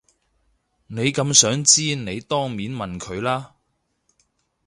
[0.87, 3.53] 你咁想知你當面問佢啦